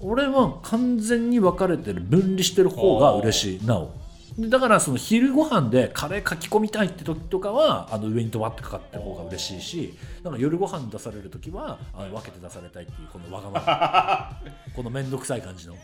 [0.00, 3.90] 俺は完全に分かれてる分離してる方が嬉しいなお。
[4.38, 14.40] でだからその昼ご飯でカレー書き込みたいって時とかはあの上にドバッてかかってる方が嬉しいしなんか夜ご飯出される時はあの分けて出されたいっていうこのわがまま。
[14.76, 15.74] この面倒くさい感じの。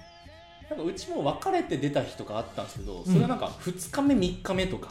[0.70, 4.90] なんかうちも別れて出た日とかあったんですけどそれはなんか2日目3日目とか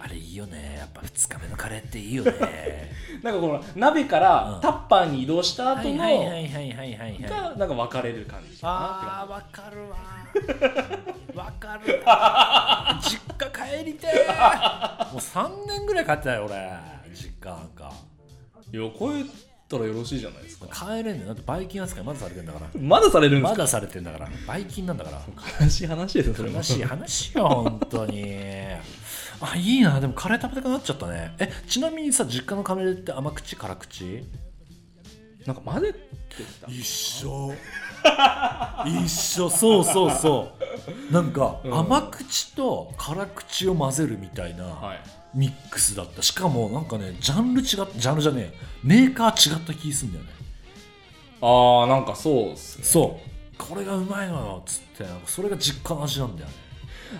[0.00, 0.76] あれいいよね。
[0.78, 2.92] やっぱ2日目のカレーっていいよね。
[3.22, 4.22] なんかこの鍋かうん。
[4.22, 6.94] らタッパーに移動した後のはいはいはいはいはいはい。
[6.94, 9.96] はいがなんか分かれる感じかあーわかるわ。
[11.34, 12.02] わかる。
[12.04, 15.12] わ実家帰りてー。
[15.12, 16.70] もう3年ぐらい帰ってない俺
[17.14, 17.92] 実家なんか。
[18.72, 19.24] いやこれ
[19.68, 20.66] たらよろしいじゃないですか。
[20.68, 22.66] 帰れんねんだってバイキン扱いまだされてんだから。
[22.80, 23.58] まだされるんですか？
[23.58, 24.28] まだされてんだから。
[24.46, 25.20] バイキンなんだから。
[25.60, 26.56] 悲しい話ですよそれも。
[26.58, 28.22] 悲しい話よ本当に
[29.40, 30.00] あいいな。
[30.00, 31.34] でもカレー食べたくなっちゃったね。
[31.38, 34.24] えちなみにさ実家のカレーって甘口辛口？
[35.46, 36.70] なんか混ぜてきた。
[36.70, 37.52] 一緒。
[38.84, 39.50] 一緒。
[39.50, 40.52] そうそうそ
[41.10, 41.12] う。
[41.12, 41.78] なんかうん。
[41.78, 45.00] 甘口と辛口を混ぜるみたいなはい。
[45.34, 46.22] ミックスだった。
[46.22, 48.44] しかもなんかねジャンル違ったジャンルじゃねえ。
[48.44, 48.50] よ
[48.82, 50.30] メーカー違った気すんだよね。
[51.40, 52.84] ああなんかそうっすね。
[52.84, 53.56] そう。
[53.56, 56.54] これがうまいのよっつってそれが実家の味なんだよね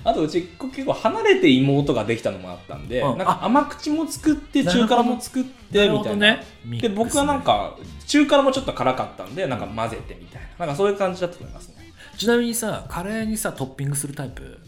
[0.05, 3.19] あとうち結構離れて妹ができたのもあったんで、うん。
[3.19, 6.27] なんか甘口も作って中辛も作ってみたいな。
[6.27, 6.45] ね
[6.81, 10.67] で僕はなんか中辛もちょっと辛かったんでなんか混ぜてみたいな。
[10.67, 11.75] なんかそういう感じだと思いますね。
[12.17, 14.59] ちなみにさカレーにさトッピングするタイプ？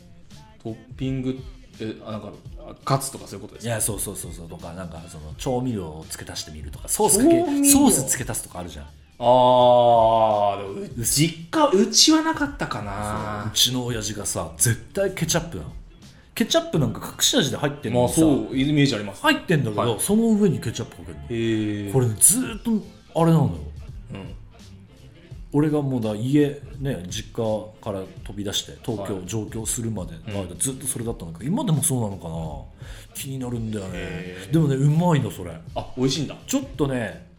[0.63, 1.39] トッピング
[1.81, 2.29] えあなんか
[2.59, 3.71] あカツとかそういうことですか？
[3.71, 4.49] いやそうそうそうそう。
[4.49, 6.89] とかなんかその調味料を付け足してみるとか。
[6.89, 7.31] ソースかけ
[7.69, 8.87] ソース付け足すとかあるじゃん。
[9.23, 12.85] あーでもう実家うちはなかったかう。
[12.85, 15.73] なちの親父がさ絶対ケチャップなの。
[16.35, 19.23] ケチャップなんか隠し味で入ってんのまあそうイメージあります。
[19.23, 20.01] 入ってんだけど、はい。
[20.01, 21.93] その上にケチャップかけるの。
[21.93, 22.71] これねずーっと
[23.21, 23.51] あれなのよ。
[24.15, 24.35] うん。
[25.53, 27.43] 俺がもうだ家ね実家
[27.83, 29.27] から飛び出して東京、はい。
[29.27, 33.15] 上京するまでの間うずっとそれだったんだけど今でもそうなのかな。
[33.15, 34.37] 気になるんだよね。
[34.53, 35.53] でもねうまいのそれ。
[35.75, 36.37] あ美味しいんだ。
[36.47, 37.30] ちょっとね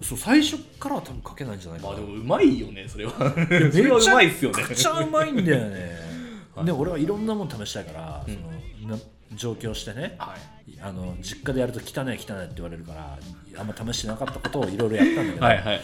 [0.00, 1.92] そう最初からは多分かけないんじゃないかな。
[1.94, 3.12] まあでもうまいよねそれは。
[3.50, 4.64] め それはうまいっすよね。
[4.68, 5.98] めちゃうまいんだよね、
[6.54, 6.66] はい。
[6.66, 8.34] で俺はいろんなもの試したいから、うん。
[8.34, 9.02] そのな
[9.34, 10.14] 上京してね。
[10.18, 10.58] はい。
[10.80, 13.18] あの実家でやると汚い汚いって言われるから
[13.58, 15.80] あんま試してなかったことをいろいろやったんだけど、はいはいはい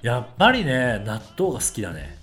[0.00, 2.16] やっぱりね納豆が好きだね。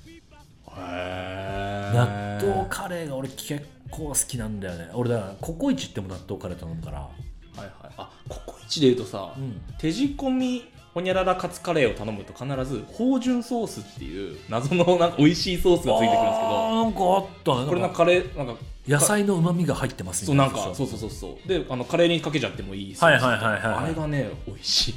[0.66, 4.90] はい納豆カレーが俺結構好きなんだよね。
[4.94, 7.00] 俺だからココイチ行っても納豆カレー頼むから。
[7.00, 7.10] は
[7.58, 7.70] いはい。
[7.98, 9.62] あココイチでいうとさ、うん。
[9.78, 10.64] 手仕込み
[10.96, 18.56] ほにゃららカツカレーを頼むと必ず芳醇ソースっていう謎のなんか美味しいソースがついてくるんですけあどーなんかあったねこれなんかカレーなんか
[18.88, 21.48] 野菜のうまみが入ってますそうなんかそうそうそうそう。
[21.50, 23.62] であのカレーにかけちゃってもいいソはいースはいはいはい。
[23.62, 24.94] あれがね美味しい。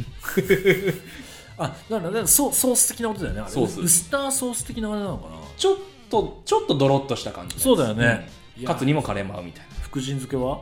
[1.58, 3.80] あだからだからソソース的なことだよねあれソース。
[3.80, 5.36] ウスターソース的なあれなのかな。
[5.56, 5.76] ちょっ
[6.08, 7.58] とちょっとドロッとした感じ。
[7.58, 8.28] そうだよね。
[8.60, 8.64] うん。
[8.64, 9.74] カツにもカレーも合うみたいな。
[9.82, 10.60] 福神漬けは？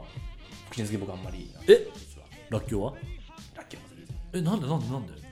[0.70, 1.87] 福神漬け僕あんまりえ？
[1.94, 2.27] 実は。
[2.49, 2.92] らっきょうは？
[3.55, 3.94] ラッキーもす。
[3.96, 5.25] るえなんでなんでなんで？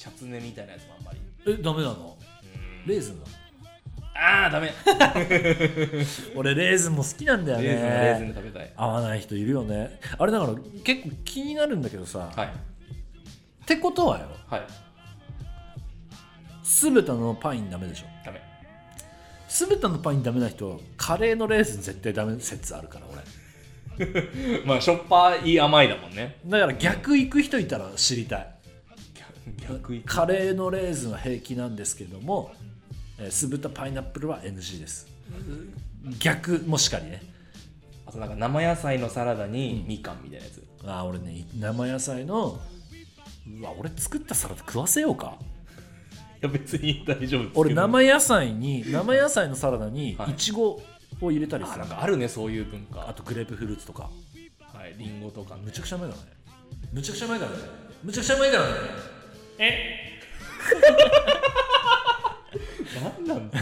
[0.00, 1.18] チャツネみたいなやつもあんまり。
[1.46, 2.16] えダメなの？
[2.84, 2.90] うん。
[2.90, 3.26] レーズンだ
[4.14, 4.72] ああダメ。
[6.34, 8.72] 俺レーズンも好きなんだよレーズンはレーズンねで食べたい。
[8.76, 10.00] 合わない人いるよね。
[10.18, 12.46] あれだから結構気になるんだけどさ、はい。
[12.46, 12.50] っ
[13.66, 14.28] てことはよ。
[14.48, 14.62] はい。
[16.62, 18.06] 酢豚のパインダメでしょ。
[18.24, 18.40] ダメ。
[19.48, 23.20] 酢豚のパインダメな人カレーのレーズン絶対ダメ説あるから俺。
[24.64, 26.38] まあしょっぱい甘いだもんね。
[26.46, 28.49] だから逆行く人いたら知りたい
[30.06, 32.52] カレーのレーズンは平気なんですけども
[33.18, 35.06] えー酢豚パイナップルは NG です。
[36.18, 37.22] 逆もしかりね。
[38.06, 42.58] あとなんか生野菜のサラダにみかんみたいなやつ、いあー俺ね生野菜の
[43.46, 45.38] うわ俺作ったサラダ食わせようか。
[46.40, 50.30] や別に大丈夫です俺生野菜に生野菜のサラダにはい。
[50.30, 50.80] いちご
[51.20, 53.08] を入れたりすあるなんかあるねそういう文化。
[53.08, 54.10] あとグレープフルーツとか。
[54.72, 55.54] はいリンゴとか。
[55.56, 56.28] ねむちゃくちゃうまいからね。
[56.92, 57.58] むちゃくちゃうまいからね。
[58.02, 58.50] むちゃくちゃうまい
[59.60, 60.10] からね
[63.02, 63.58] 何なんだ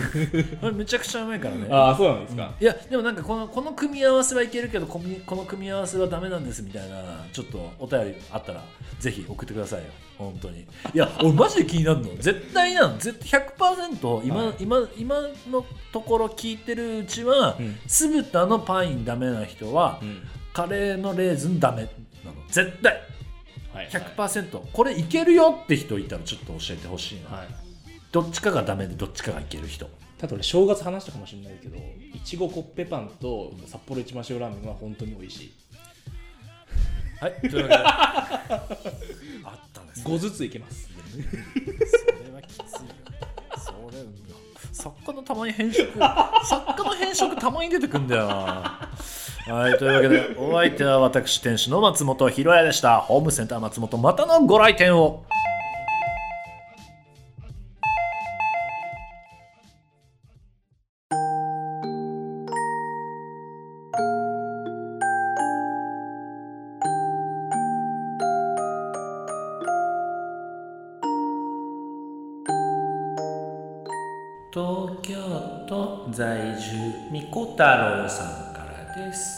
[0.60, 1.68] これむちゃくちゃうまいからね。
[1.70, 8.64] ああそうなんですか、いやでもなんかこのこの組み合わせはいけるけどこの組み合わせはダメなんですみたいなちょっとお便りあったら
[8.98, 9.86] ぜひ送ってくださいよ。
[10.16, 10.60] 本当に。
[10.60, 12.16] いや俺マジで気になるの。
[12.16, 14.56] 絶対なの絶対100%今,、はい。
[14.58, 17.76] 今今のところ聞いてるうちは、うん。
[17.86, 20.22] 酢豚のパインダメな人は、うん。
[20.52, 21.82] カレーのレーズンダメ
[22.24, 22.36] なの。
[22.48, 22.94] 絶対。
[22.94, 23.02] はい
[23.86, 27.48] 100%、これいけるよって人いたらちょっと教えてほしいな、はい。
[28.10, 29.88] どっちかがダメでどっちかがいける人。
[30.18, 35.54] ただ俺正月話したかもしれないけどいちごコッペパンと札幌一番塩ラーメンは本当に美味しい。
[37.20, 37.74] はいというわけで。
[39.44, 40.14] あったんですね。
[40.14, 40.88] 5ずついけます。
[41.10, 42.68] それはきついよ。
[43.56, 44.04] それ
[44.72, 45.92] 作家のたまに変色。
[45.92, 48.90] 作家の変色たまに出てくんだよな
[49.50, 53.00] はいというわけでお相手は私店主の松本ひろやでした。
[53.00, 55.24] ホームセンター松本またのご来店を。
[74.52, 75.14] 東京
[75.66, 78.64] 都在住みこ太郎さんか
[78.96, 79.37] らです。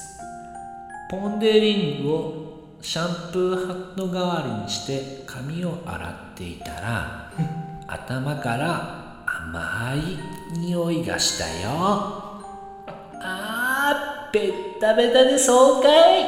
[1.10, 7.32] ポン・デ・リングをシャンプーハット代わりにして髪を洗っていたら
[7.88, 11.70] 頭から甘い匂いがしたよ。
[13.22, 16.24] あーベッタベタで爽快。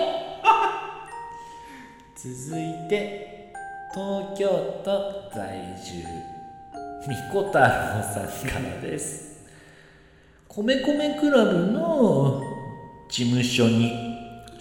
[2.19, 3.53] 続いて
[3.95, 4.49] 東京
[4.85, 6.05] 都在住。
[7.07, 7.65] みこ太郎
[8.03, 9.45] さんからです。
[10.49, 12.43] 米米クラブの
[13.09, 14.02] 事務所に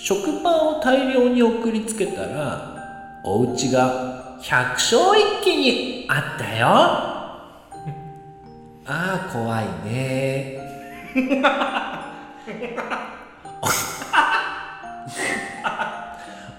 [0.04, 6.66] 食パンを大量に送りつけたらお家が百姓一揆にあったよ。
[8.88, 10.58] ああ怖いね。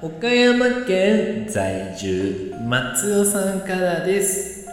[0.01, 4.68] 岡山県在住松尾さんからです。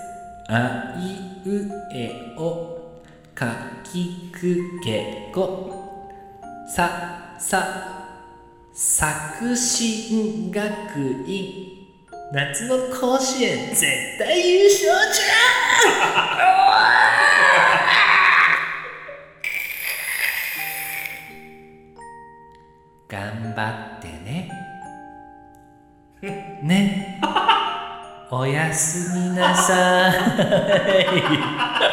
[0.48, 1.16] あい
[1.50, 2.78] うえお
[3.34, 3.48] か
[3.84, 6.12] きくけこ
[6.68, 7.99] ささ
[8.82, 10.62] 作新学
[11.28, 11.54] 院。
[12.32, 15.26] 夏の甲子園絶対優勝じゃ
[23.10, 24.50] 頑張ってね。
[26.64, 27.20] ね。
[28.32, 31.90] おやすみなさい。